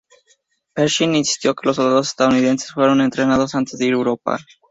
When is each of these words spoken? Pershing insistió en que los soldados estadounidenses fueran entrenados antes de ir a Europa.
Pershing 0.73 1.13
insistió 1.13 1.51
en 1.51 1.55
que 1.57 1.67
los 1.67 1.75
soldados 1.75 2.07
estadounidenses 2.07 2.71
fueran 2.73 3.01
entrenados 3.01 3.53
antes 3.53 3.77
de 3.77 3.85
ir 3.85 3.93
a 3.93 3.97
Europa. 3.97 4.39